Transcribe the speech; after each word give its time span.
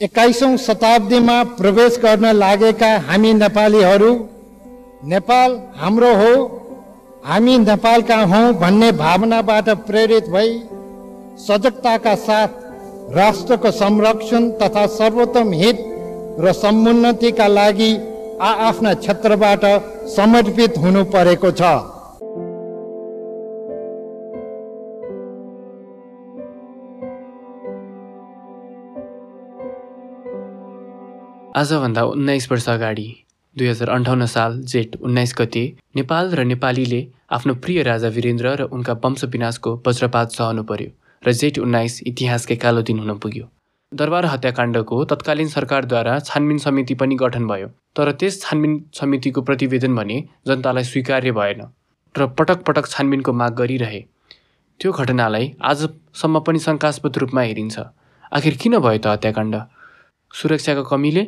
एक्काइसौँ 0.00 0.56
शताब्दीमा 0.56 1.36
प्रवेश 1.58 1.96
गर्न 1.98 2.24
लागेका 2.32 2.90
हामी 3.06 3.32
नेपालीहरू 3.34 4.10
नेपाल 5.04 5.56
हाम्रो 5.76 6.12
हो 6.16 6.34
हामी 7.24 7.56
नेपालका 7.58 8.18
हौँ 8.32 8.52
भन्ने 8.60 8.90
भावनाबाट 9.00 9.68
प्रेरित 9.88 10.28
भई 10.34 10.52
सजगताका 11.46 12.14
साथ 12.26 13.10
राष्ट्रको 13.16 13.70
संरक्षण 13.72 14.48
तथा 14.62 14.86
सर्वोत्तम 14.94 15.52
हित 15.62 15.84
र 16.40 16.52
समुन्नतिका 16.52 17.46
लागि 17.48 17.92
आआफ्ना 18.50 18.94
क्षेत्रबाट 19.02 19.64
समर्पित 20.16 20.78
हुनु 20.78 21.04
परेको 21.14 21.50
छ। 21.52 21.74
आजभन्दा 31.56 32.02
उन्नाइस 32.04 32.50
वर्ष 32.50 32.68
अगाडि 32.68 33.06
दुई 33.56 33.66
हजार 33.68 33.88
अन्ठाउन्न 33.90 34.26
साल 34.26 34.60
जेठ 34.70 34.96
उन्नाइस 35.00 35.34
गते 35.38 35.62
नेपाल 35.96 36.30
र 36.32 36.44
नेपालीले 36.44 37.00
आफ्नो 37.32 37.54
प्रिय 37.64 37.82
राजा 37.82 38.08
वीरेन्द्र 38.16 38.50
र 38.60 38.62
उनका 38.76 38.92
वंशविनाशको 39.04 39.72
वज्रपात 39.86 40.32
सहनु 40.32 40.62
पर्यो 40.70 40.90
र 41.22 41.32
जेठ 41.32 41.58
उन्नाइस 41.58 42.00
इतिहासकै 42.06 42.56
कालो 42.64 42.82
दिन 42.90 42.98
हुन 42.98 43.18
पुग्यो। 43.18 43.44
दरबार 43.92 44.26
हत्याकाण्डको 44.26 45.04
तत्कालीन 45.12 45.48
सरकारद्वारा 45.48 46.18
छानबिन 46.20 46.58
समिति 46.66 46.94
पनि 47.00 47.16
गठन 47.24 47.46
भयो 47.48 47.68
तर 47.96 48.12
त्यस 48.20 48.40
छानबिन 48.42 48.76
समितिको 49.00 49.42
प्रतिवेदन 49.48 49.96
भने 49.96 50.20
जनतालाई 50.46 50.84
स्वीकार्य 50.84 51.32
भएन 51.40 51.64
र 52.14 52.26
पटक 52.38 52.62
पटक 52.68 52.86
छानबिनको 52.88 53.32
माग 53.32 53.56
गरिरहे। 53.62 54.04
त्यो 54.80 54.92
घटनालाई 54.92 55.50
आजसम्म 55.72 56.40
पनि 56.46 56.58
शङ्कास्पद 56.68 57.18
रूपमा 57.18 57.42
हेरिन्छ। 57.48 57.76
आखिर 58.32 58.54
किन 58.62 58.78
भयो 58.78 58.98
त 58.98 59.16
हत्याकाण्ड? 59.16 59.56
सुरक्षाको 60.30 60.82
कमीले 60.84 61.22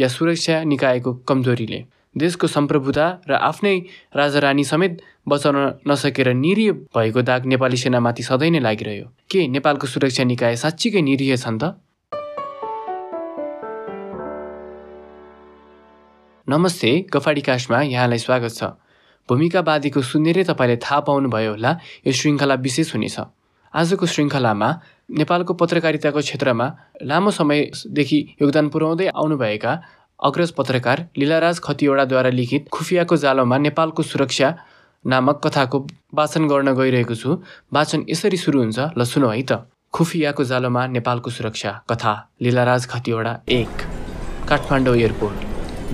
या 0.00 0.08
सुरक्षा 0.08 0.62
निकायको 0.64 1.12
कमजोरीले। 1.28 1.84
देशको 2.16 2.46
सम्प्रभुता 2.46 3.06
र 3.28 3.32
आफ्नै 3.38 3.76
राजा 4.16 4.38
रानी 4.40 4.64
समेत 4.64 4.92
बचाउन 5.28 5.56
नसकेर 5.88 6.32
निरीह 6.34 6.72
भएको 6.96 7.22
दाग 7.22 7.46
नेपाली 7.46 7.76
सेनामाथि 7.76 8.22
सधैँ 8.22 8.50
नै 8.50 8.60
लागिरह्यो। 8.60 9.06
के 9.30 9.40
नेपालको 9.46 9.86
सुरक्षा 9.86 10.24
निकाय 10.24 10.56
साँच्चीकै 10.56 11.02
निरीह 11.04 11.36
छन् 11.36 11.58
त? 11.60 11.76
नमस्ते 16.48 16.90
गफाडी 17.14 17.40
काशमा 17.46 17.78
यहाँलाई 17.94 18.18
स्वागत 18.18 18.52
छ। 18.56 18.74
भूमिकावादीको 19.28 20.00
सुन्नेरै 20.02 20.42
तपाईँले 20.50 20.76
थाहा 20.82 21.00
पाउनुभयो 21.06 21.50
होला 21.54 21.70
यो 22.02 22.12
श्रृङ्खला 22.12 22.54
विशेष 22.64 22.88
हुनेछ। 22.94 23.16
आजको 23.74 24.06
श्रृङ्खलामा 24.06 24.68
नेपालको 25.18 25.54
पत्रकारिताको 25.54 26.20
क्षेत्रमा 26.20 26.66
लामो 27.02 27.30
समयदेखि 27.30 28.18
योगदान 28.42 28.68
पुर्याउँदै 28.68 29.06
आउनुभएका 29.14 29.72
अग्रज 30.20 30.50
पत्रकार 30.58 31.06
लीलाराज 31.18 31.60
खतिवडाद्वारा 31.64 32.30
लिखित 32.30 32.68
खुफियाको 32.72 33.16
जालोमा 33.16 33.58
नेपालको 33.58 34.02
सुरक्षा 34.02 34.48
नामक 35.04 35.40
कथाको 35.44 35.78
वाचन 36.14 36.48
गर्न 36.48 36.74
गइरहेको 36.76 37.14
छु। 37.14 37.36
वाचन 37.72 38.04
यसरी 38.10 38.36
सुरु 38.36 38.58
हुन्छ 38.60 38.78
ल 38.98 39.04
सुनौ 39.04 39.28
है 39.30 39.42
त। 39.42 39.64
खुफियाको 39.94 40.44
जालोमा 40.44 40.86
नेपालको 40.96 41.30
सुरक्षा 41.30 41.70
कथा 41.90 42.12
लीलाराज 42.42 42.86
खतिवडा 42.86 43.32
एक। 43.48 43.86
काठमाडौँ 44.48 44.96
एयरपोर्ट। 44.96 45.38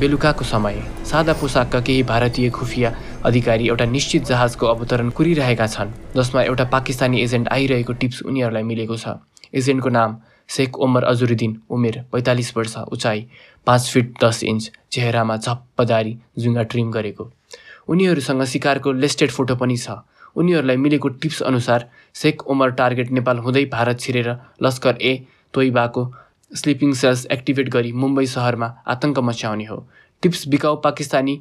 बेलुकाको 0.01 0.45
समय। 0.45 0.83
सादा 1.11 1.33
पोसाकका 1.41 1.81
केही 1.81 2.03
भारतीय 2.03 2.51
खुफिया 2.51 2.91
अधिकारी 3.27 3.69
एउटा 3.69 3.85
निश्चित 3.87 4.25
जहाजको 4.27 4.67
अवतरण 4.67 5.11
कुरिरहेका 5.17 5.67
छन् 5.67 5.93
जसमा 6.17 6.43
एउटा 6.43 6.65
पाकिस्तानी 6.73 7.21
एजेन्ट 7.23 7.49
आइरहेको 7.53 7.93
टिप्स 8.01 8.23
उनीहरूलाई 8.23 8.63
मिलेको 8.63 8.97
छ। 8.97 9.15
एजेन्टको 9.55 9.89
नाम 9.91 10.17
शेख 10.49 10.77
ओमर 10.79 11.05
अजुरुद्दिन 11.05 11.57
उमेर 11.71 12.03
पैँतालिस 12.13 12.57
वर्ष 12.57 12.77
उचाइ 12.93 13.25
पाँच 13.67 13.91
फिट 13.93 14.13
दस 14.25 14.43
इन्च 14.45 14.71
चेहरामा 14.93 15.37
झप्पदारी 15.37 16.17
जुङ्गा 16.39 16.63
ट्रिम 16.71 16.91
गरेको। 16.93 17.31
उनीहरूसँग 17.89 18.43
सिकारको 18.53 18.93
लेस्टेड 18.95 19.31
फोटो 19.31 19.57
पनि 19.57 19.77
छ। 19.77 19.99
उनीहरूलाई 20.37 20.77
मिलेको 20.77 21.09
टिप्स 21.19 21.43
अनुसार 21.43 21.89
शेख 22.15 22.47
ओमर 22.47 22.71
टार्गेट 22.79 23.11
नेपाल 23.19 23.39
हुँदै 23.45 23.65
भारत 23.73 24.01
छिरेर 24.01 24.31
लस्कर 24.63 24.97
ए 25.03 25.13
तोइबाको 25.55 26.03
स्लिपिङ 26.51 26.93
सेल्स 26.95 27.27
एक्टिभेट 27.33 27.69
गरी 27.75 27.93
मुम्बई 27.95 28.27
सहरमा 28.33 28.67
आतङ्क 28.87 29.19
मच्याउने 29.29 29.65
हो। 29.65 29.79
टिप्स 30.23 30.47
बिकाउ 30.49 30.77
पाकिस्तानी 30.83 31.41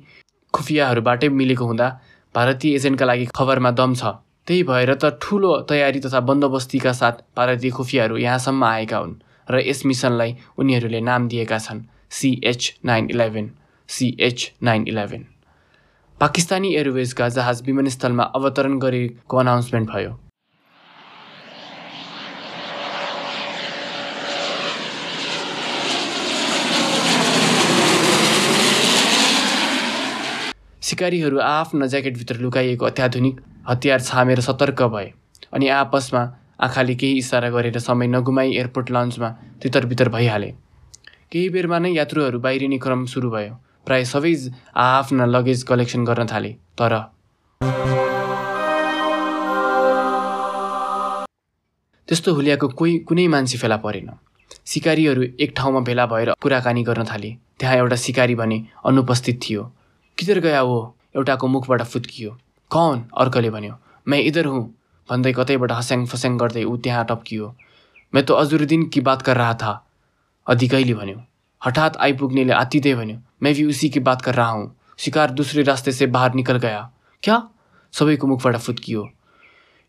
खुफियाहरूबाटै 0.55 1.29
मिलेको 1.39 1.65
हुँदा 1.65 1.87
भारतीय 2.35 2.75
एजेन्टका 2.75 3.05
लागि 3.05 3.25
खबरमा 3.35 3.71
दम 3.79 3.93
छ। 3.95 4.15
त्यही 4.47 4.63
भएर 4.63 4.93
त 4.95 5.17
ठुलो 5.21 5.51
तयारी 5.69 5.99
तथा 5.99 6.19
बन्दोबस्तीका 6.29 6.91
साथ 6.93 7.15
भारतीय 7.37 7.71
खुफियाहरू 7.77 8.17
यहाँसम्म 8.17 8.63
आएका 8.65 8.97
हुन् 8.97 9.13
र 9.51 9.61
यस 9.61 9.85
मिसनलाई 9.85 10.35
उनीहरूले 10.59 11.01
नाम 11.01 11.27
दिएका 11.29 11.57
छन्। 11.59 11.85
CH 12.11 12.61
nine 12.85 13.09
eleven 13.11 13.49
CH 13.89 14.51
nine 14.63 14.87
eleven 14.87 15.25
Pakistani 16.21 16.69
एयरवेजका 16.75 17.29
जहाज 17.29 17.61
विमानस्थलमा 17.65 18.23
अवतरण 18.35 18.77
गरेको 18.79 19.37
अनाउन्समेन्ट 19.37 19.89
भयो। 19.89 20.11
सिकारीहरू 30.85 31.39
आआफ्ना 31.41 31.85
ज्याकेटभित्र 31.87 32.35
लुकाइएको 32.37 32.85
अत्याधुनिक 32.85 33.39
हतियार 33.67 34.01
छामेर 34.01 34.39
सतर्क 34.39 34.81
भए 34.93 35.07
अनि 35.53 35.67
आपसमा 35.75 36.19
आँखाले 36.61 36.95
केही 36.95 37.17
इसारा 37.17 37.49
गरेर 37.49 37.77
समय 37.79 38.07
नगुमाई 38.07 38.51
एयरपोर्ट 38.53 38.91
लन्चमा 38.91 39.29
तितर 39.63 40.09
भइहाले। 40.09 40.49
केही 41.31 41.49
बेरमा 41.49 41.79
नै 41.79 41.91
यात्रुहरू 41.91 42.39
बाहिरिने 42.39 42.77
क्रम 42.77 43.05
सुरु 43.13 43.29
भयो। 43.31 43.53
प्राय 43.85 44.05
सबै 44.05 44.33
आआफ्ना 44.77 45.25
लगेज 45.25 45.63
कलेक्सन 45.63 46.03
गर्न 46.05 46.25
थाले 46.31 46.51
तर 46.77 46.93
त्यस्तो 52.07 52.33
हुलियाको 52.33 52.67
कोही 52.77 52.97
कुनै 53.09 53.27
मान्छे 53.27 53.57
फेला 53.57 53.77
परेन। 53.87 54.11
सिकारीहरू 54.73 55.23
एक 55.39 55.53
ठाउँमा 55.57 55.79
भेला 55.89 56.05
भएर 56.13 56.33
कुराकानी 56.41 56.83
गर्न 56.83 57.03
थाले। 57.09 57.33
त्यहाँ 57.59 57.75
एउटा 57.77 57.95
सिकारी 58.05 58.35
भने 58.35 58.57
अनुपस्थित 58.85 59.41
थियो। 59.41 59.63
किधर 60.17 60.39
गया 60.39 60.61
वो? 60.61 60.95
एउटाको 61.15 61.47
मुखबाट 61.47 61.81
फुत्कियो। 61.81 62.37
कौन? 62.69 63.05
अर्कोले 63.17 63.49
भन्यो। 63.49 63.75
मै 64.07 64.19
इधर 64.19 64.45
हुँ। 64.45 64.75
भन्दै 65.09 65.33
कतैबाट 65.33 65.71
हस्याङ 65.71 66.05
फस्याङ 66.05 66.37
गर्दै 66.37 66.63
ऊ 66.63 66.77
त्यहाँ 66.77 67.05
टप्कियो। 67.05 67.55
मै 68.15 68.21
त 68.21 68.31
अजुरुद्दिन 68.31 68.83
कि 68.83 69.01
बात 69.01 69.21
कर 69.21 69.37
रहा 69.37 69.53
था। 69.53 69.85
अधिकैले 70.47 70.93
भन्यो। 70.93 71.23
हठात 71.65 71.97
आइपुग्नेले 71.97 72.53
आतिदै 72.53 72.93
भन्यो। 72.95 73.17
मै 73.43 73.53
भी 73.53 73.65
उसी 73.65 73.89
की 73.89 73.99
बात 73.99 74.21
कर 74.21 74.35
रहा 74.35 74.49
हूँ। 74.49 74.75
शिकार 74.97 75.31
दूसरे 75.31 75.63
रास्ते 75.63 75.91
से 75.91 76.07
बाहर 76.07 76.33
निकल 76.33 76.57
गया। 76.57 76.91
क्या? 77.23 77.49
सबैको 77.93 78.27
मुखबाट 78.27 78.57
फुत्कियो। 78.57 79.09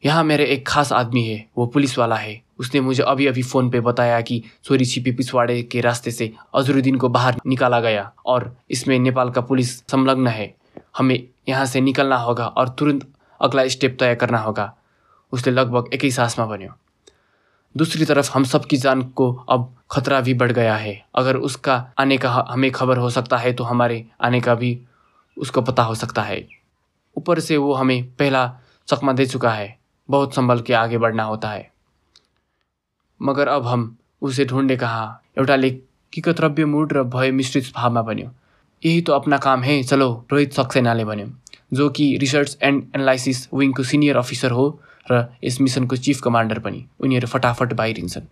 यहाँ 0.02 0.24
मेरे 0.24 0.44
एक 0.44 0.66
खास 0.68 0.92
आदमी 0.92 1.22
है, 1.22 1.44
वो 1.58 1.66
पुलिस 1.66 1.98
वाला 1.98 2.16
है। 2.16 2.40
उसने 2.58 2.80
मुझे 2.80 3.02
अभी 3.02 3.26
अभी 3.26 3.42
फ़ोन 3.42 3.70
पे 3.70 3.80
बताया 3.80 4.20
कि 4.20 4.42
चोरी 4.64 4.84
छिपी 4.84 5.12
पिछवाड़े 5.12 5.62
के 5.62 5.80
रास्ते 5.80 6.10
से 6.10 6.32
अजरुद्दीन 6.54 6.96
को 6.96 7.08
बाहर 7.08 7.36
निकाला 7.46 7.80
गया 7.80 8.10
और 8.26 8.54
इसमें 8.70 8.98
नेपाल 8.98 9.30
का 9.30 9.40
पुलिस 9.40 9.76
संलग्न 9.80 10.28
है। 10.28 10.54
हमें 10.98 11.22
यहाँ 11.48 11.66
से 11.66 11.80
निकलना 11.80 12.16
होगा 12.16 12.46
और 12.46 12.68
तुरंत 12.68 13.06
अगला 13.40 13.66
स्टेप 13.68 13.96
तय 14.00 14.14
करना 14.14 14.38
होगा। 14.38 14.72
उसले 15.32 15.52
लगभग 15.52 15.90
एकै 15.94 16.10
सासमा 16.10 16.46
भन्यो 16.46 16.72
दूसरी 17.74 18.04
तरफ़ 18.04 18.30
हम 18.32 18.44
सब 18.44 18.64
की 18.64 18.76
जान 18.76 19.02
को 19.12 19.32
अब 19.48 19.72
खतरा 19.90 20.20
भी 20.20 20.34
बढ़ 20.34 20.52
गया 20.52 20.76
है। 20.76 20.94
अगर 21.14 21.36
उसका 21.38 21.74
आने 21.98 22.16
का 22.18 22.30
हमें 22.48 22.70
खबर 22.72 22.98
हो 22.98 23.10
सकता 23.10 23.36
है 23.36 23.52
तो 23.52 23.64
हमारे 23.64 24.04
आने 24.20 24.40
का 24.40 24.54
भी 24.54 24.78
उसको 25.36 25.62
पता 25.62 25.82
हो 25.82 25.94
सकता 25.94 26.22
है। 26.22 26.46
ऊपर 27.16 27.40
से 27.40 27.56
वो 27.56 27.72
हमें 27.74 28.10
पहला 28.10 28.46
चकमा 28.88 29.12
दे 29.12 29.26
चुका 29.26 29.50
है। 29.50 29.76
बहुत 30.08 30.34
संभल 30.34 30.60
के 30.60 30.72
आगे 30.74 30.98
बढ़ना 30.98 31.22
होता 31.22 31.50
है। 31.50 31.70
मगर 33.20 33.48
अब 33.48 33.66
हम 33.66 33.96
उसे 34.22 34.44
ढूंढे 34.44 34.76
कहाँ? 34.76 35.22
एउटाले 35.38 35.70
किकत्रव्य 36.12 36.64
मुड 36.64 36.92
र 36.92 37.02
भय 37.04 37.30
मिश्रित 37.30 37.72
भावमा 37.76 38.02
भन्यो 38.02 38.30
यही 38.82 39.00
त 39.02 39.10
अपना 39.10 39.38
काम 39.38 39.62
है 39.62 39.82
चलो 39.82 40.08
रोहित 40.32 40.52
सक्सेनाले 40.52 41.04
भन्यो। 41.04 41.26
जो 41.72 41.88
कि 41.90 42.16
रिसर्च 42.18 42.56
एन्ड 42.62 42.82
एनालाइसिस 42.94 43.48
विङको 43.54 43.82
सिनियर 43.82 44.16
अफिसर 44.16 44.50
हो 44.50 44.66
र 45.10 45.26
यस 45.44 45.60
मिसनको 45.60 45.96
चिफ 45.96 46.20
कमान्डर 46.20 46.58
पनि। 46.58 46.84
उनीहरू 47.00 47.26
फटाफट 47.28 47.72
बाहिरिन्छन्। 47.72 48.26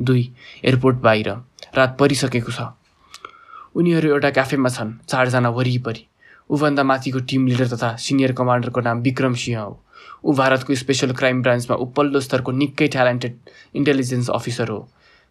दुई 0.00 0.22
एयरपोर्ट 0.64 0.96
बाहिर। 0.96 1.28
रात 1.76 1.96
परिसकेको 1.98 2.52
छ। 2.52 2.60
उनीहरू 3.74 4.08
एउटा 4.08 4.30
क्याफेमा 4.30 4.68
छन् 4.68 4.92
चारजना 5.08 5.48
वरिपरि। 5.50 6.06
ऊभन्दा 6.50 6.82
माथिको 6.84 7.18
टिम 7.20 7.46
लिडर 7.46 7.68
तथा 7.68 7.94
सिनियर 7.98 8.32
कमान्डरको 8.32 8.80
नाम 8.80 9.00
विक्रम 9.02 9.34
सिंह 9.34 9.58
हो। 9.58 9.80
ऊ 10.24 10.32
भारतको 10.34 10.74
स्पेसल 10.74 11.12
क्राइम 11.12 11.42
ब्रान्चमा 11.42 11.76
उपल्लो 11.76 12.20
स्तरको 12.20 12.52
निकै 12.52 12.88
ट्यालेन्टेड 12.88 13.36
इन्टेलिजेंस 13.74 14.30
ऑफिसर 14.30 14.68
हो। 14.68 14.86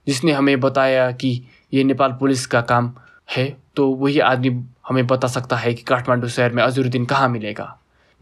जिसने 0.07 0.31
हमें 0.31 0.59
बताया 0.59 1.11
कि 1.13 1.31
ये 1.73 1.83
नेपाल 1.83 2.11
पुलिस 2.19 2.45
का 2.47 2.61
काम 2.63 2.93
है 3.29 3.45
तो 3.75 3.87
वही 3.95 4.19
आदमी 4.21 4.49
हमें 4.87 5.05
बता 5.07 5.27
सकता 5.29 5.55
है 5.57 5.73
कि 5.73 5.83
काठमाडौँ 5.83 6.29
शहर 6.29 6.51
में 6.53 6.63
अजरुद्दिन 6.63 7.05
कहाँ 7.05 7.29
मिलेगा। 7.29 7.67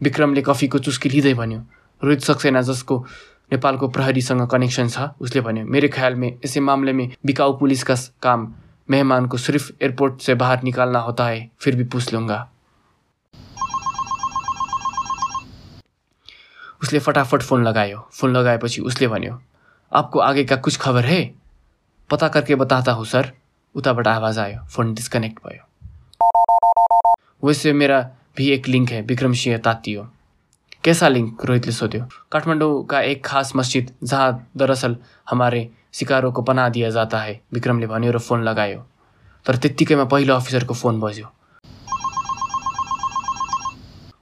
विक्रमले 0.00 0.42
कफीको 0.42 0.78
चुस्की 0.78 1.08
लिँदै 1.08 1.34
भन्यो 1.34 1.60
रोहित 2.02 2.20
सक्सेना 2.22 2.62
जसको 2.62 3.04
नेपालको 3.52 3.88
प्रहरीसँग 3.88 4.48
कनेक्सन 4.50 4.88
छ 4.88 5.08
उसले 5.20 5.40
भन्यो 5.40 5.64
मेरे 5.66 5.88
ख्याल 5.88 6.14
में 6.14 6.30
इस 6.44 6.58
मामले 6.60 6.92
में 6.92 7.08
बिकाऊ 7.26 7.58
पुलिस 7.58 7.82
का 7.82 7.94
काम 8.22 8.52
मेहमान 8.92 9.26
को 9.26 9.36
सिर्फ़ 9.36 9.70
एयरपोर्ट 9.82 10.20
से 10.20 10.34
बाहर 10.34 10.62
निकालना 10.62 10.98
होता 10.98 11.26
है, 11.26 11.50
फिर 11.60 11.76
भी 11.76 11.84
पूछ 11.84 12.12
लूँगा। 12.14 12.48
उसले 16.82 16.98
फटाफट 16.98 17.42
फ़ोन 17.42 17.64
लगायो। 17.64 18.08
फ़ोन 18.12 18.36
लगाएपछि 18.36 18.80
उसले 18.80 19.08
भन्यो, 19.08 19.38
आपको 19.92 20.18
आगे 20.18 20.44
का 20.44 20.56
कुछ 20.56 20.76
खबर 20.76 21.04
है? 21.04 21.22
पता 22.10 22.28
करके 22.28 22.54
बताता 22.54 22.92
हूँ, 22.92 23.04
सर। 23.04 23.32
उताबाट 23.74 24.06
आवाज़ 24.06 24.40
आयो। 24.40 24.64
फ़ोन 24.64 24.94
डिस्कनेक्ट 24.94 25.38
भयो। 25.46 25.68
वैसे 27.44 27.72
मेरा 27.72 28.00
भी 28.36 28.48
एक 28.50 28.68
लिंक 28.68 28.90
है 28.90 29.02
विक्रम 29.02 29.32
सिंह 29.32 29.56
तातियो 29.58 30.08
कैसा 30.84 31.08
लिंक 31.08 31.44
रोहितले 31.44 31.72
सोध्यो। 31.72 32.04
काठमाडौँ 32.32 32.84
का 32.84 33.00
एक 33.00 33.24
खास 33.24 33.52
मस्जिद, 33.56 33.94
जहाँ 34.04 34.50
दरअसल 34.56 34.96
हमारे 35.30 35.70
सिकारों 35.92 36.32
को 36.32 36.42
पना 36.42 36.68
दिया 36.68 36.90
जाता 36.90 37.18
है। 37.18 37.40
विक्रमले 37.52 37.86
भन्यो 37.86 38.12
र 38.12 38.18
फोन 38.18 38.42
लगायो। 38.42 38.84
तर 39.46 39.56
त्यत्तिकैमा 39.56 40.04
पहिलो 40.04 40.34
अफिसरको 40.34 40.74
फोन 40.74 41.00
बज्यो। 41.00 41.32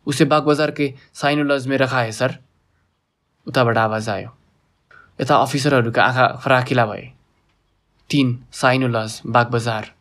उसे 0.06 0.24
बाग 0.24 0.44
बजार 0.44 0.70
के 0.70 0.94
साइनो 1.14 1.44
लज 1.44 1.66
में 1.66 1.76
रखा 1.78 2.00
है 2.00 2.12
सर। 2.12 2.36
उताबाट 3.46 3.78
आवाज 3.78 4.08
आयो। 4.08 4.30
यता 5.20 5.36
अफिसरहरूका 5.36 6.02
आँखा 6.04 6.26
फराकिला 6.44 6.86
भए। 6.86 7.10
तिन 8.10 8.38
साइनो 8.52 8.88
लज 8.88 9.20
बाग 9.26 9.50
बजार 9.50 9.92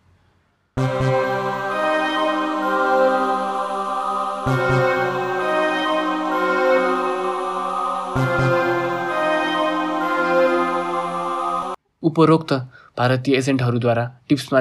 उपरोक्त 12.04 12.54
भारतीय 12.98 13.36
एजेन्टहरूद्वारा 13.38 14.04
टिप्समा 14.30 14.60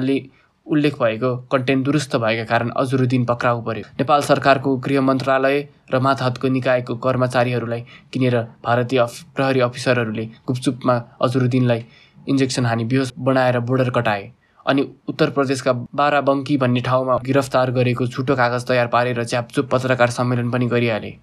उल्लेख 0.66 0.94
भएको 1.00 1.30
कन्टेन्ट 1.52 1.84
दुरुस्त 1.84 2.16
भएका 2.16 2.44
कारण 2.44 2.70
अजरुद्दिन 2.76 3.24
पक्राउ 3.24 3.60
पर्यो। 3.64 3.84
नेपाल 3.98 4.22
सरकारको 4.22 4.76
गृह 4.76 5.00
मन्त्रालय 5.00 5.56
र 5.92 5.98
माथहतको 5.98 6.48
निकायको 6.48 6.96
कर्मचारीहरूलाई 7.04 7.84
किनेर 8.12 8.36
भारतीय 8.64 8.98
अफ 8.98 9.22
प्रहरी 9.36 9.60
अफिसरहरूले 9.60 10.24
गुपचुपमा 10.46 10.96
अजरुद्दिनलाई 11.22 11.84
इन्जेक्सन 12.28 12.66
हानी 12.66 12.84
बेहोस 12.84 13.12
बनाएर 13.18 13.58
बोर्डर 13.60 13.90
कटाए 13.90 14.30
अनि 14.66 14.82
उत्तर 15.08 15.30
प्रदेशका 15.30 15.72
बाराबङ्की 15.94 16.56
भन्ने 16.56 16.80
ठाउँमा 16.84 17.16
गिरफ्तार 17.24 17.70
गरेको 17.72 18.06
छुटो 18.06 18.34
कागज 18.36 18.66
तयार 18.68 18.86
पारेर 18.92 19.24
च्यापचुप 19.24 19.70
पत्रकार 19.72 20.10
सम्मेलन 20.10 20.50
पनि 20.50 20.66
गरिहाले। 20.66 21.14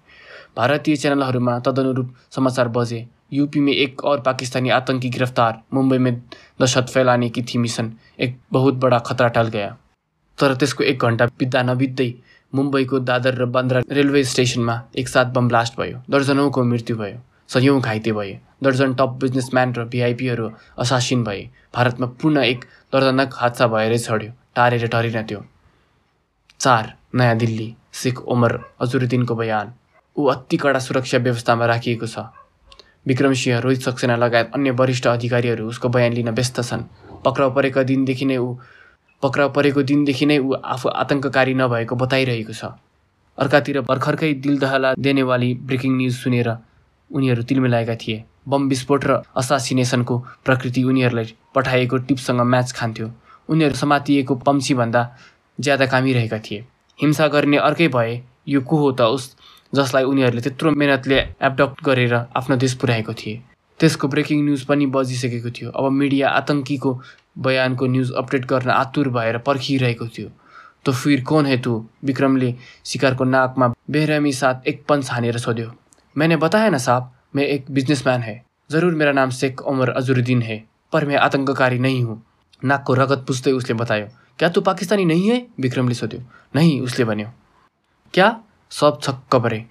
भारतीय 0.56 0.96
च्यानलहरूमा 0.96 1.58
तदनुरूप 1.60 2.14
समाचार 2.36 2.68
बजे 2.76 3.06
यूपी 3.32 3.60
में 3.60 3.72
एक 3.72 4.04
और 4.04 4.20
पाकिस्तानी 4.20 4.70
आतंकी 4.70 5.08
गिरफ्तार 5.10 5.60
मुंबई 5.74 5.98
दहशत 5.98 6.90
फैलाने 6.90 7.28
की 7.28 7.42
थी 7.42 7.58
मिशन 7.58 7.92
एक 8.20 8.38
बहुत 8.52 8.74
बडा 8.84 8.98
खतरा 9.06 9.28
टल 9.28 9.48
गया। 9.48 9.76
तर 10.38 10.54
त्यसको 10.54 10.84
एक 10.84 11.04
घन्टा 11.04 11.26
बित्दा 11.38 11.62
नबित्दै 11.62 12.12
मुम्बईको 12.52 12.98
दादर 13.00 13.34
र 13.34 13.44
बान्द्रा 13.54 13.80
रेलवे 13.90 14.22
स्टेसनमा 14.24 14.80
एकसाथ 14.98 15.32
बम 15.34 15.48
ब्लास्ट 15.48 15.78
भयो। 15.80 15.98
दर्जनौको 16.10 16.64
मृत्यु 16.64 16.96
भयो। 16.96 17.18
सयौँ 17.48 17.80
घाइते 17.80 18.12
भए। 18.12 18.38
दर्जन 18.62 18.94
टप 18.94 19.18
बिजनेसम्यान 19.22 19.72
र 19.74 19.84
भिआइपीहरू 19.92 20.50
असासिन 20.78 21.24
भए। 21.24 21.42
भारतमा 21.74 22.06
पुनः 22.20 22.42
एक 22.42 22.64
दर्दनाक 22.92 23.34
हादसा 23.36 23.66
भएरै 23.66 23.98
छड्यो। 23.98 24.32
टारेर 24.56 24.86
टरेन 24.86 25.22
त्यो 25.22 25.40
चार 26.60 26.92
नयाँ 27.14 27.36
दिल्ली। 27.36 27.68
शेख 27.94 28.18
ओमर 28.26 28.58
अजुरुद्दिनको 28.80 29.34
बयान। 29.34 29.72
ऊ 30.16 30.26
अति 30.26 30.56
कडा 30.56 30.78
सुरक्षा 30.78 31.18
व्यवस्थामा 31.18 31.66
राखिएको 31.66 32.06
छ। 32.06 32.18
विक्रमसिंह 33.06 33.58
रोहित 33.60 33.80
सक्सेना 33.82 34.16
लगायत 34.16 34.50
अन्य 34.54 34.70
वरिष्ठ 34.78 35.06
अधिकारीहरू 35.06 35.68
उसको 35.68 35.88
बयान 35.88 36.12
लिन 36.12 36.30
व्यस्त 36.30 36.60
छन्। 36.60 36.82
पक्राउ 37.24 37.50
परेका 37.54 37.82
दिनदेखि 37.82 38.24
नै 38.24 38.36
ऊ 38.36 38.54
पक्राउ 39.22 39.48
परेको 39.52 39.82
दिनदेखि 39.82 40.26
नै 40.26 40.38
ऊ 40.38 40.52
आफू 40.64 40.88
आतङ्ककारी 41.02 41.54
नभएको 41.54 41.96
बताइरहेको 41.96 42.52
छ। 42.52 42.72
अर्कातिर 43.38 43.80
भर्खरकै 43.88 44.32
दिल 44.40 44.58
दहला 44.58 44.94
देनेवाली 44.98 45.54
ब्रेकिङ 45.68 45.92
न्युज 45.96 46.14
सुनेर 46.16 46.48
उनीहरू 47.10 47.42
तिलमिलाएका 47.42 47.94
थिए। 47.96 48.24
बम 48.48 48.68
विस्फोट 48.68 49.04
र 49.04 49.22
असासिनेसनको 49.36 50.18
प्रकृति 50.44 50.82
उनीहरूलाई 50.84 51.34
पठाइएको 51.54 51.96
टिप्ससँग 52.06 52.40
म्याच 52.42 52.72
खान्थ्यो। 52.72 53.10
उनीहरू 53.48 53.74
समातिएको 53.76 54.34
पम्सीभन्दा 54.46 55.02
ज्यादा 55.58 55.86
कामिरहेका 55.86 56.38
थिए। 56.38 56.64
हिंसा 56.98 57.26
गर्ने 57.28 57.56
अर्कै 57.58 57.88
भए 57.88 58.20
यो 58.48 58.60
को 58.60 58.76
हो 58.76 58.90
त 58.92 59.00
उस 59.14 59.36
जसलाई 59.78 60.04
उनीहरूले 60.04 60.42
त्यत्रो 60.42 60.70
मेहनतले 60.80 61.18
एबडप्ट 61.48 61.84
गरेर 61.84 62.14
आफ्नो 62.14 62.56
देश 62.56 62.74
पुर्याएको 62.80 63.14
थिए। 63.14 63.40
त्यसको 63.80 64.08
ब्रेकिङ 64.08 64.44
न्युज 64.44 64.62
पनि 64.64 64.86
बजिसकेको 64.94 65.50
थियो। 65.50 65.70
अब 65.70 65.90
मिडिया 65.92 66.28
आतङ्कीको 66.40 66.90
बयानको 67.46 67.86
न्युज 67.86 68.12
अपडेट 68.16 68.44
गर्न 68.46 68.70
आतुर 68.72 69.08
भएर 69.16 69.38
पर्खिरहेको 69.46 70.06
थियो। 70.08 70.28
तो 70.84 70.92
फिर 70.92 71.24
कौन 71.24 71.46
है 71.46 71.56
तू? 71.62 71.72
विक्रमले 72.04 72.54
शिकारको 72.84 73.24
नाकमा 73.24 73.68
बेहरामी 73.90 74.32
साथ 74.32 74.68
एक 74.68 74.84
पन्च 74.88 75.10
हानेर 75.10 75.38
सोध्यो। 75.38 75.70
मैंने 76.16 76.36
बताया 76.36 76.68
ना 76.70 76.78
साहब 76.78 77.12
मैं 77.36 77.44
एक 77.46 77.70
बिजनेसमैन 77.70 78.20
है। 78.20 78.36
जरुर 78.70 78.94
मेरा 78.94 79.12
नाम 79.12 79.30
शेख 79.30 79.60
उमर 79.62 79.90
अजुरुद्दीन 79.90 80.42
है 80.42 80.56
पर 80.92 81.04
मैं 81.04 81.16
आतङ्ककारी 81.16 81.78
नहीं 81.78 82.02
हूँ। 82.04 82.22
नाकको 82.62 82.94
रगत 82.94 83.24
पुस्दै 83.28 83.52
उसले 83.52 83.74
बतायो 83.74 84.06
क्या 84.38 84.48
तू 84.48 84.60
पाकिस्तानी 84.60 85.04
नहीं 85.04 85.28
है? 85.30 85.46
विक्रमले 85.60 85.94
सोध्यो। 85.94 86.20
नहीं 86.56 86.80
उसले 86.80 87.04
भन्यो। 87.04 87.28
क्या? 88.14 88.28
सब 88.72 88.98
छक्क 89.02 89.36
परे 89.36 89.64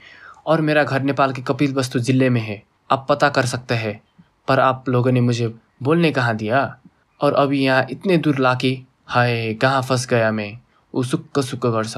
और 0.46 0.62
मेरा 0.62 0.84
घर 0.84 1.02
नेपाल 1.02 1.34
के 1.34 1.42
कपिल 1.42 1.74
वस्तु 1.74 2.00
ज़िले 2.00 2.30
में 2.30 2.42
है। 2.42 2.62
आप 2.90 3.06
पता 3.10 3.30
कर 3.30 3.46
सकते 3.46 3.76
हैं। 3.76 4.00
पर 4.48 4.60
आप 4.60 4.90
लोगों 4.90 5.12
ने 5.12 5.22
मुझे 5.22 5.48
बोलने 5.84 6.12
कहाँ 6.12 6.36
दिया? 6.36 6.78
और 7.22 7.34
अभी 7.34 7.64
यहाँ 7.64 7.86
इतने 7.92 8.18
दूर 8.18 8.40
लाके, 8.40 8.78
हाय, 9.08 9.54
कहाँ 9.54 9.82
फंस 9.82 10.08
गया 10.08 10.32
मैं? 10.32 10.58
वो 10.94 11.04
सुक्क 11.04 11.40
सुक्क 11.40 11.66
गर्छ 11.68 11.98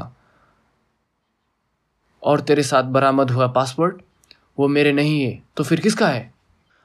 और 2.23 2.41
तेरे 2.41 2.63
साथ 2.63 2.83
बरामद 2.83 3.31
हुआ 3.31 3.47
पासपोर्ट 3.47 4.01
वो 4.57 4.67
मेरे 4.67 4.91
नहीं 4.91 5.21
है 5.21 5.39
तो 5.57 5.63
फिर 5.63 5.79
किसका 5.79 6.07
है? 6.07 6.33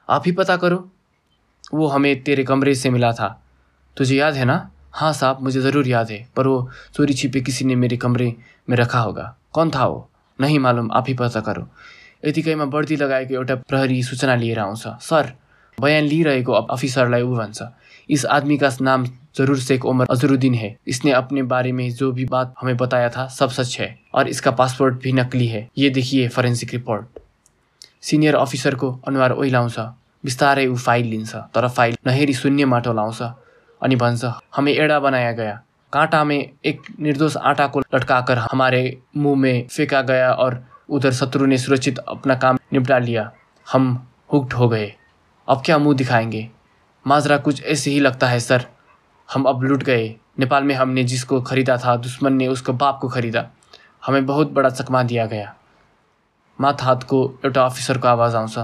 आप 0.09 0.23
ही 0.25 0.31
पता 0.31 0.57
करो। 0.57 0.89
वो 1.73 1.87
हमें 1.87 2.23
तेरे 2.23 2.43
कमरे 2.43 2.73
से 2.75 2.89
मिला 2.89 3.11
था। 3.11 3.27
तुझे 3.97 4.15
याद 4.15 4.33
है 4.33 4.45
ना? 4.45 4.69
हाँ 4.91 5.11
साहब, 5.13 5.41
मुझे 5.41 5.61
ज़रूर 5.61 5.87
याद 5.87 6.11
है, 6.11 6.27
पर 6.35 6.47
वो 6.47 6.69
चोरी 6.93 7.13
छिपे 7.13 7.41
किसी 7.41 7.65
ने 7.65 7.75
मेरे 7.75 7.97
कमरे 7.97 8.35
में 8.69 8.75
रखा 8.77 8.99
होगा। 8.99 9.35
कौन 9.53 9.71
था 9.71 9.83
हो। 9.83 10.09
नहीं 10.39 10.59
मालुम 10.59 10.91
आफै 10.93 11.13
पत्ता 11.13 11.39
गरौँ 11.41 11.65
यतिकैमा 12.25 12.65
बढ्ती 12.67 12.95
लगाएको 12.95 13.33
एउटा 13.33 13.55
प्रहरी 13.63 14.01
सूचना 14.03 14.35
लिएर 14.35 14.59
आउँछ। 14.59 14.87
सर 15.01 15.33
बयान 15.77 16.03
लिइरहेको 16.03 16.53
अफिसरलाई 16.53 17.21
ऊ 17.21 17.35
भन्छ। 17.35 17.61
इस 18.09 18.25
आदमी 18.27 18.57
का 18.57 18.69
नाम 18.81 19.05
जरूर 19.35 19.59
शेख 19.59 19.85
उमर 19.85 20.07
अजरुद्दीन 20.11 20.53
है। 20.53 20.75
इसने 20.87 21.11
अपने 21.13 21.43
बारे 21.43 21.71
में 21.71 21.89
जो 21.91 22.11
भी 22.11 22.25
बात 22.25 22.53
हमें 22.61 22.75
बताया 22.77 23.09
था 23.09 23.27
सब 23.29 23.49
सच 23.49 23.79
है। 23.79 23.87
और 24.13 24.27
इसका 24.27 24.51
पासपोर्ट 24.53 25.01
भी 25.03 25.11
नकली 25.13 25.47
है। 25.47 25.67
ये 25.77 25.89
देखिए 25.89 26.27
फरेन्सिक 26.29 26.73
रिपोर्ट 26.73 27.19
सिनियर 28.03 28.35
अफिसरको 28.35 28.91
अनुहार 29.07 29.31
ओइलाउँछ 29.33 29.79
बिस्तारै 30.23 30.67
ऊ 30.67 30.75
फाइल 30.77 31.05
लिन्छ। 31.07 31.35
तर 31.35 31.67
फाइल 31.69 31.97
नहेरी 32.07 32.33
शून्य 32.33 32.65
माटो 32.65 32.93
लाउँछ। 32.93 33.21
अनि 33.81 33.95
भन्छ 33.95 34.31
हमें 34.55 34.73
एडा 34.73 34.99
बनाया 34.99 35.31
गया। 35.31 35.61
कांटा 35.93 36.23
में 36.23 36.49
एक 36.65 36.81
निर्दोष 36.99 37.37
आटा 37.37 37.67
को 37.67 37.79
लटकाकर 37.79 38.37
हमारे 38.37 38.97
मुँह 39.17 39.35
में 39.35 39.67
फेंका 39.67 40.01
गया 40.01 40.33
और 40.33 40.65
उधर 40.89 41.11
शत्रु 41.11 41.45
ने 41.45 41.57
सुरक्षित 41.57 41.97
अपना 41.97 42.35
काम 42.35 42.57
निपटा 42.73 42.97
लिया। 42.97 43.31
हम 43.71 44.07
हुक्ड 44.33 44.53
हो 44.53 44.69
गए। 44.69 44.93
अब 45.49 45.61
क्या 45.65 45.77
मुँह 45.77 45.97
दिखाएँगे? 45.97 46.49
माजरा, 47.07 47.37
कुछ 47.37 47.63
ऐसे 47.63 47.91
ही 47.91 47.99
लगता 47.99 48.27
है, 48.27 48.39
सर। 48.39 48.65
हम 49.33 49.43
अब 49.43 49.61
लुट 49.61 49.83
गए। 49.83 50.15
नेपाल 50.39 50.63
में 50.63 50.75
हमने 50.75 51.03
जिसको 51.03 51.41
खरीदा 51.41 51.77
था, 51.77 51.95
दुश्मन 51.95 52.33
ने 52.33 52.47
उसको 52.47 52.73
बाप 52.73 52.99
को 53.01 53.09
खरीदा। 53.09 53.47
हमें 54.05 54.25
बहुत 54.25 54.51
बड़ा 54.51 54.69
चकमा 54.69 55.03
दिया 55.03 55.25
गया। 55.25 55.55
मात 56.61 56.81
हाथ 56.81 56.95
को 56.95 57.39
एउटा 57.45 57.65
अफिसरको 57.65 58.07
आवाज़ 58.07 58.35
आउँछ 58.35 58.59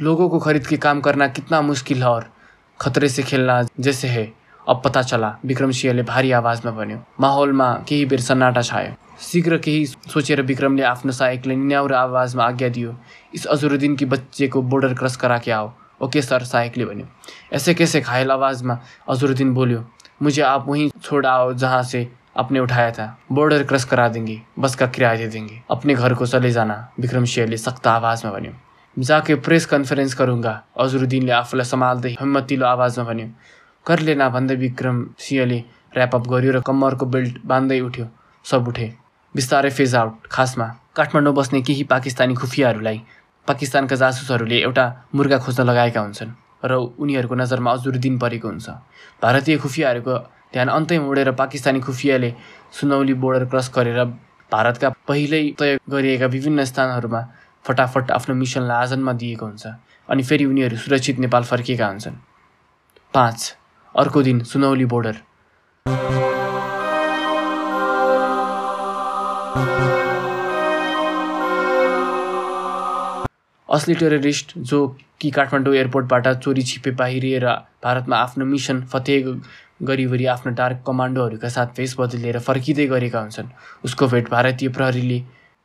लोगों 0.00 0.28
को 0.28 0.38
खरीद 0.38 0.66
के 0.66 0.76
काम 0.76 1.00
करना 1.00 1.28
कितना 1.28 1.62
मुश्किल 1.62 2.02
है 2.02 2.08
और 2.08 2.32
खतरे 2.80 3.08
से 3.08 3.22
खेलना 3.22 3.62
जैसे 3.80 4.08
है। 4.08 4.43
अब 4.66 4.80
पता 4.84 5.02
चला, 5.02 5.36
विक्रमसिंहले 5.44 6.02
भारी 6.02 6.30
आवाजमा 6.32 6.70
भन्यो, 6.72 6.98
माहौलमा 7.20 7.72
केही 7.88 8.04
बेर 8.06 8.20
सन्नाटा 8.20 8.62
छायो। 8.62 8.92
शीघ्र 9.20 9.56
केही 9.58 9.86
सोचेर 9.86 10.42
विक्रमले 10.42 10.82
आफ्नो 10.82 11.12
सहायकले 11.12 11.56
निन्याउरो 11.56 11.96
आवाजमा 11.96 12.44
आज्ञा 12.44 12.68
दियो, 12.68 12.94
इस 13.34 13.46
अजरुद्दीन 13.46 13.96
की 13.96 14.04
बच्चेको 14.06 14.62
बोर्डर 14.62 14.94
क्रस 14.94 15.16
करा 15.16 15.38
के 15.38 15.50
आओ। 15.50 15.72
ओके 16.02 16.22
सर 16.22 16.44
सहायकले 16.44 16.84
भन्यो। 16.84 17.06
ऐसे 17.52 17.74
कैसे 17.74 18.00
घायल 18.00 18.30
आवाजमा 18.30 18.78
अजरुद्दीन 19.08 19.54
बोल्यो, 19.54 19.84
मुझे 20.22 20.42
आप 20.42 20.68
वहीं 20.68 20.90
छोड़ 21.02 21.24
आओ 21.26 21.52
जहाँ 21.54 21.82
से 21.82 22.08
आपने 22.36 22.60
उठाया 22.60 22.90
था। 22.90 23.06
बोर्डर 23.32 23.62
क्रस 23.62 23.84
करा 23.84 24.08
देंगे, 24.08 24.40
बस 24.58 24.74
का 24.76 24.86
किराया 24.86 25.16
दे 25.16 25.26
देंगे। 25.28 25.60
अपने 25.70 25.94
घर 25.94 26.14
को 26.14 26.26
चले 26.26 26.50
जाना, 26.50 26.76
विक्रमसिंहले 27.00 27.56
सख्त 27.56 27.86
आवाजमा 27.86 28.32
भन्यो। 28.32 28.52
जाके 28.96 29.34
प्रेस 29.36 29.66
कन्फरेन्स 29.66 30.16
गरूँगा 30.18 30.62
अजरुद्दिनले 30.80 31.32
आफूलाई 31.32 31.64
सम्हाल्दै 31.64 32.10
हिम्मतिलो 32.10 32.66
आवाजमा 32.66 33.04
भन्यो। 33.04 33.28
कर 33.86 33.98
लेना 34.00 34.28
भन्दै 34.28 34.56
विक्रम 34.56 34.96
सिंहले 35.18 35.58
ऱ्यापअप 35.96 36.28
गर्यो 36.28 36.52
र 36.52 36.60
कम्मरको 36.66 37.06
बेल्ट 37.06 37.34
बाँध्दै 37.44 37.80
उठ्यो। 37.80 38.06
सब 38.44 38.68
उठे। 38.68 38.86
बिस्तारै 39.34 39.70
फेज 39.70 39.94
आउट 39.94 40.26
खासमा। 40.30 40.66
काठमाडौँ 40.96 41.34
बस्ने 41.34 41.60
केही 41.62 41.84
पाकिस्तानी 41.92 42.34
खुफियाहरूलाई 42.34 42.98
पाकिस्तानका 43.46 43.96
जासुसहरूले 43.96 44.58
एउटा 44.60 44.84
मुर्गा 45.14 45.38
खोज्न 45.38 45.62
लगाएका 45.64 46.00
हुन्छन् 46.00 46.30
र 46.64 46.72
उनीहरूको 46.96 47.34
नजरमा 47.34 47.70
अजुरुद्दिन 47.72 48.18
परेको 48.18 48.48
हुन्छ। 48.48 48.68
भारतीय 49.22 49.56
खुफियाहरूको 49.58 50.14
ध्यान 50.52 50.68
अन्तै 50.68 50.98
मोडेर 50.98 51.30
पाकिस्तानी 51.40 51.80
खुफियाले 51.80 52.30
सुनौली 52.72 53.14
बोर्डर 53.22 53.44
क्रस 53.50 53.68
गरेर 53.74 54.00
भारतका 54.50 54.88
पहिल्यै 55.08 55.42
तय 55.58 55.78
गरिएका 55.90 56.26
विभिन्न 56.26 56.64
स्थानहरूमा 56.64 57.20
फटाफट 57.64 58.10
आफ्नो 58.10 58.34
मिसनलाई 58.34 58.78
आजन्म 58.82 59.12
दिएको 59.20 59.44
हुन्छ 59.46 59.66
अनि 60.08 60.22
फेरि 60.22 60.44
उनीहरू 60.44 60.76
सुरक्षित 60.76 61.18
नेपाल 61.18 61.42
फर्किएका 61.44 61.86
हुन्छन्। 61.86 62.16
पाँच। 63.14 63.63
अर्को 63.94 64.22
दिन 64.22 64.40
सुनौली 64.42 64.84
बोर्डर। 64.84 65.16
असली 73.68 73.94
टेररिस्ट 73.94 74.52
जो 74.58 74.86
कि 75.20 75.30
काठमाडौँ 75.30 75.74
एयरपोर्टबाट 75.74 76.26
चोरी 76.38 76.62
छिपे 76.62 76.90
बाहिरिएर 76.90 77.46
भारतमा 77.84 78.16
आफ्नो 78.16 78.44
मिसन 78.44 78.80
फतेह 78.92 79.30
गरिवरी 79.82 80.26
आफ्नो 80.34 80.52
डार्क 80.54 80.82
कमान्डोहरूका 80.86 81.48
साथ 81.48 81.66
भेष 81.76 81.94
बदलेर 81.98 82.38
फर्किँदै 82.38 82.86
गरेका 82.86 83.20
हुन्छन्। 83.20 83.48
उसको 83.84 84.06
भेट 84.06 84.30
भारतीय 84.30 84.68
प्रहरीले 84.68 85.22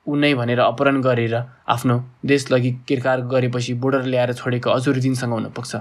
उनै 0.07 0.33
भनेर 0.35 0.59
अपहरण 0.59 1.01
गरेर 1.01 1.35
आफ्नो 1.67 2.03
देश 2.25 2.51
लगी 2.51 2.71
किरकार 2.87 3.21
गरेपछि 3.33 3.73
बोर्डर 3.81 4.03
ल्याएर 4.05 4.33
छोडेको 4.33 4.69
अजुर 4.69 4.99
दिनसँग 4.99 5.33
हुनपुग्छ 5.33 5.75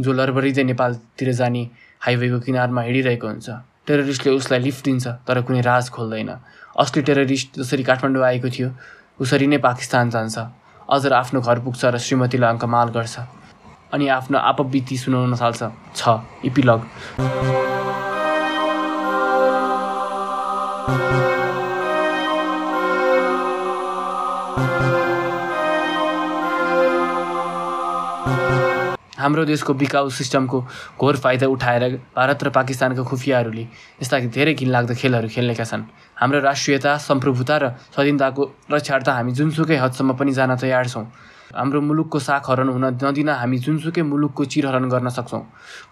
जो 0.00 0.12
लरबरिँदै 0.12 0.64
नेपालतिर 0.64 1.32
जाने 1.32 1.62
हाइवेको 2.00 2.38
किनारमा 2.40 2.82
हिँडिरहेको 2.82 3.26
हुन्छ। 3.28 3.48
टेररिस्टले 3.86 4.32
उसलाई 4.32 4.60
लिफ्ट 4.60 4.84
दिन्छ 4.84 5.06
तर 5.26 5.40
कुनै 5.42 5.60
राज 5.60 5.90
खोल्दैन। 5.90 6.30
असली 6.78 7.02
टेररिस्ट 7.02 7.58
जसरी 7.60 7.82
काठमाडौँ 7.84 8.24
आएको 8.24 8.48
थियो 8.48 8.68
उसरी 9.20 9.46
नै 9.46 9.58
पाकिस्तान 9.58 10.10
जान्छ। 10.10 10.38
अझ 10.90 11.02
आफ्नो 11.12 11.40
घर 11.40 11.58
पुग्छ 11.66 11.84
र 11.84 11.98
श्रीमतीलाई 11.98 12.50
अङ्कमाल 12.52 12.88
गर्छ। 12.96 13.16
अनि 13.92 14.08
आफ्नो 14.08 14.38
आपबिती 14.38 14.96
सुनाउन 14.96 15.36
थाल्छ। 15.36 15.60
छ 15.96 16.02
इपिलग। 16.44 16.80
हाम्रो 29.22 29.44
देशको 29.46 29.74
बिकाउ 29.78 30.08
सिस्टमको 30.10 30.58
घोर 30.98 31.16
फाइदा 31.16 31.46
उठाएर 31.46 31.82
भारत 32.16 32.44
र 32.44 32.48
पाकिस्तानका 32.50 33.02
खुफियाहरूले 33.06 33.64
यस्ता 34.02 34.18
धेरै 34.34 34.54
घिनलाग्दो 34.54 34.94
खेलहरू 34.98 35.28
खेल्नेका 35.30 35.64
छन्। 35.64 35.82
हाम्रो 36.18 36.40
राष्ट्रियता 36.42 36.96
सम्प्रभुता 36.98 37.56
र 37.62 37.64
स्वाधीनताको 37.94 38.42
रक्षार्थ 38.72 39.08
हामी 39.08 39.32
जुनसुकै 39.38 39.76
हदसम्म 39.78 40.18
पनि 40.18 40.32
जान 40.34 40.56
तयार 40.58 40.88
छौँ। 40.88 41.06
हाम्रो 41.54 41.80
मुलुकको 41.80 42.18
साख 42.18 42.50
हरण 42.50 42.68
हुन 42.74 42.84
नदिन 42.98 43.28
हामी 43.28 43.58
जुनसुकै 43.62 44.02
मुलुकको 44.02 44.44
चिरहरण 44.44 44.88
गर्न 44.90 45.08
सक्छौँ। 45.14 45.42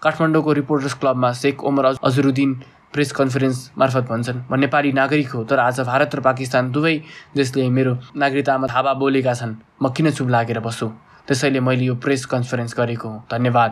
काठमाडौँको 0.03 0.51
रिपोर्टर्स 0.59 0.93
क्लबमा 0.99 1.31
शेख 1.31 1.63
ओमर 1.63 1.85
अजरुद्दिन 2.03 2.51
प्रेस 2.91 3.11
कन्फरेन्स 3.15 3.59
मार्फत 3.77 4.05
भन्छन् 4.09 4.41
म 4.51 4.59
नेपाली 4.59 4.91
नागरिक 4.91 5.29
हो 5.31 5.43
तर 5.47 5.59
आज 5.61 5.79
भारत 5.87 6.15
र 6.15 6.19
पाकिस्तान 6.19 6.71
दुवै 6.75 6.95
देशले 7.37 7.69
मेरो 7.69 7.93
नागरिकतामा 8.17 8.67
थाहा 8.67 8.93
बोलेका 8.99 9.33
छन्। 9.33 9.55
म 9.79 9.89
किन 9.95 10.11
चुप 10.11 10.27
लागेर 10.27 10.59
बसु? 10.59 10.91
त्यसैले 11.27 11.59
मैले 11.59 11.85
यो 11.85 11.95
प्रेस 11.95 12.25
कन्फरेन्स 12.25 12.73
गरेको 12.77 13.09
हुँ। 13.09 13.19
धन्यवाद। 13.31 13.71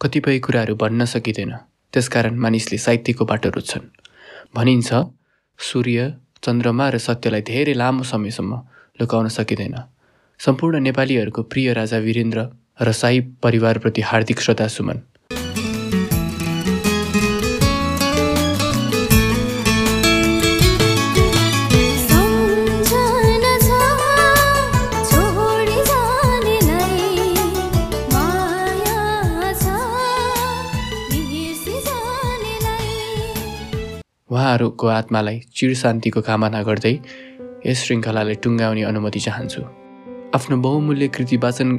कतिपय 0.00 0.38
कुराहरू 0.38 0.74
भन्न 0.76 1.04
सकिँदैन। 1.04 1.52
त्यसकारण 1.92 2.34
मानिसले 2.38 2.78
साहित्यको 2.78 3.24
बाटो 3.24 3.48
रोज्छन् 3.48 3.86
भनिन्छ 4.54 4.90
सूर्य 5.58 6.14
चन्द्रमा 6.44 6.88
र 6.88 6.98
सत्यलाई 6.98 7.42
धेरै 7.42 7.74
लामो 7.74 8.02
समयसम्म 8.02 8.52
लुकाउन 9.00 9.28
सकिँदैन। 9.28 9.74
सम्पूर्ण 10.40 10.80
नेपालीहरूको 10.80 11.42
प्रिय 11.42 11.72
राजा 11.72 11.98
वीरेन्द्र 11.98 12.40
र 12.80 12.92
साई 12.92 13.20
परिवारप्रति 13.42 14.00
हार्दिक 14.00 14.40
श्रद्धा 14.40 14.66
सुमन। 14.68 15.02
उहाँहरूको 34.30 34.86
आत्मालाई 34.88 35.38
चिर 35.56 35.74
शान्तिको 35.74 36.20
कामना 36.20 36.62
गर्दै 36.62 36.94
यस 37.66 37.84
श्रृङ्खलालाई 37.84 38.34
टुङ्गाउने 38.44 38.82
अनुमति 38.84 39.20
चाहन्छु। 39.20 39.87
आफ्नो 40.34 40.56
बहुमूल्य 40.56 41.08
कृति 41.08 41.36
वाचन 41.36 41.70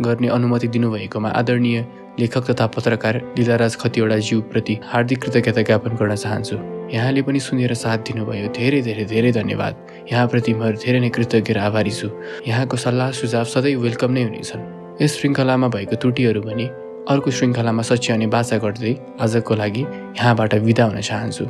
गर्ने 0.00 0.28
अनुमति 0.28 0.68
दिनुभएकोमा 0.68 1.28
आदरणीय 1.28 1.84
लेखक 2.20 2.50
तथा 2.50 2.66
पत्रकार 2.66 3.16
लीलाराज 3.38 3.76
खतिवडाज्यूप्रति 3.76 4.78
हार्दिक 4.84 5.22
कृतज्ञता 5.22 5.62
ज्ञापन 5.62 5.96
गर्न 5.96 6.14
चाहन्छु। 6.14 6.56
यहाँले 6.94 7.22
पनि 7.22 7.40
सुनेर 7.40 7.74
साथ 7.74 7.98
दिनुभयो। 8.06 8.52
धेरै 8.54 8.80
धेरै 8.82 9.04
धेरै 9.04 9.32
धन्यवाद। 9.32 10.06
यहाँप्रति 10.12 10.54
म 10.54 10.70
धेरै 10.70 11.00
नै 11.00 11.08
कृतज्ञ 11.10 11.52
र 11.52 11.58
आभारी 11.58 11.90
छु। 11.90 12.08
यहाँको 12.46 12.76
सल्लाह 12.76 13.10
सुझाव 13.10 13.44
सधैँ 13.44 13.74
वेलकम 13.74 14.10
नै 14.12 14.22
हुनेछन्। 14.22 14.62
यस 15.02 15.18
श्रृङ्खलामा 15.18 15.68
भएको 15.74 15.96
त्रुटिहरू 15.98 16.40
पनि 16.46 16.66
अर्को 17.10 17.30
श्रृङ्खलामा 17.30 17.82
सच्याउने 17.90 18.26
बाचा 18.30 18.56
गर्दै 18.62 18.94
आजको 19.18 19.54
लागि 19.54 19.82
यहाँबाट 19.82 20.54
विदा 20.62 20.84
हुन 20.84 21.00
चाहन्छु। 21.02 21.44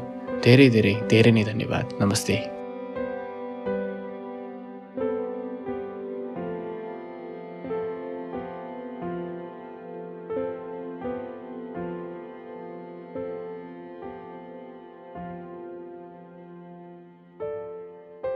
धेरै 0.45 0.69
धेरै 0.73 0.95
धेरै 1.13 1.33
नै 1.37 1.45
धन्यवाद। 1.53 1.85
नमस्ते। 2.01 2.56